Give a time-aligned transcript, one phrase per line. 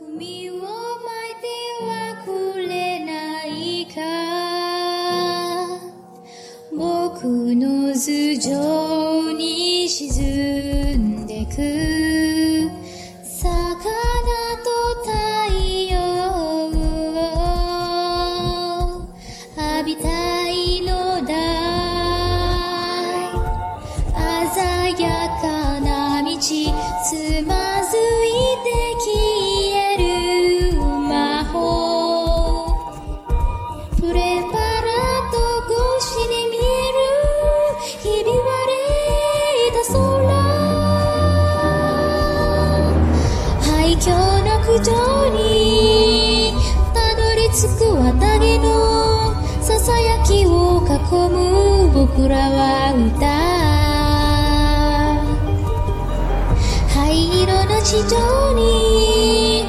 [0.00, 1.46] 海を巻いて
[1.84, 4.00] はくれないか？
[6.74, 8.89] 僕の頭上。
[51.28, 53.26] む僕らは歌
[56.94, 59.64] 灰色の地上に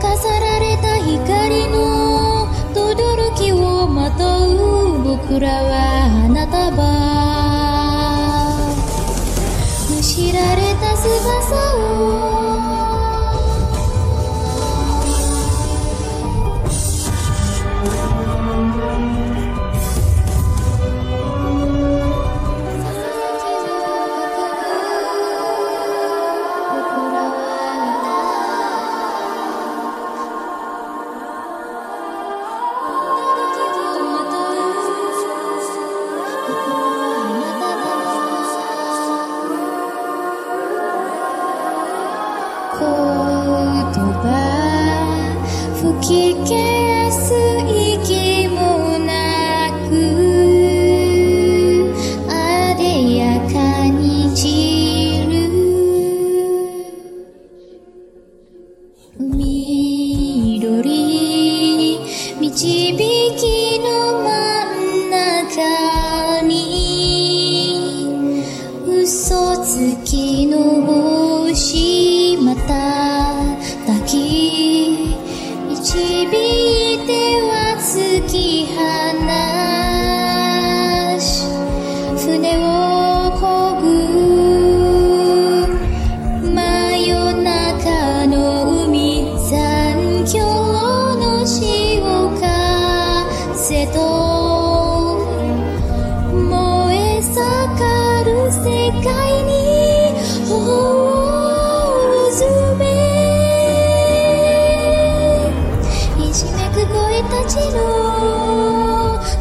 [0.00, 6.76] 飾られた光の轟をまとう僕らは花束
[9.96, 11.95] むしられた翼を
[44.00, 45.32] 葉
[45.74, 47.32] 吹き消す
[47.68, 49.90] 息もなく
[52.28, 52.30] あ
[52.76, 52.82] で
[53.16, 53.54] やか
[53.88, 54.44] に散
[55.30, 55.34] る。
[59.18, 60.76] 緑
[62.38, 63.05] 導
[97.36, 98.64] る世
[99.02, 99.52] 界に
[100.48, 100.56] 頬
[101.04, 102.44] をうず
[102.78, 102.82] め
[106.18, 107.76] いじめく声たちの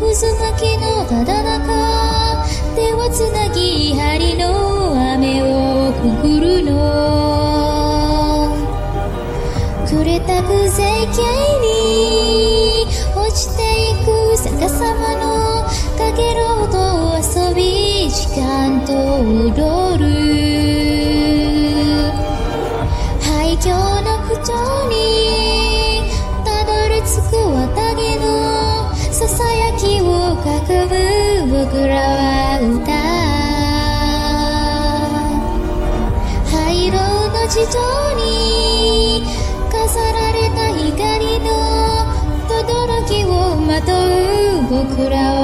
[0.00, 0.02] 渦
[0.40, 1.62] 巻きのただ中
[2.74, 4.44] 手をつなぎ針の
[5.14, 6.72] 雨をくぐるの。
[9.86, 10.82] くれたく絶
[11.14, 11.22] 景
[11.60, 15.62] に落ちていく逆さまの
[15.96, 16.74] かけろと
[17.22, 20.04] 遊び時間と踊る
[23.22, 23.70] 廃墟
[24.02, 24.52] の口調
[24.90, 24.92] に
[26.44, 28.24] たどり着く綿毛の
[28.94, 30.04] ささやきを
[30.36, 30.46] 囲
[30.86, 30.92] む
[31.64, 32.92] 僕らは歌
[36.54, 37.80] 灰色の地上
[38.16, 39.24] に
[39.72, 41.46] 飾られた光の
[42.48, 45.43] 轟をまとう僕らは。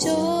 [0.00, 0.33] yo.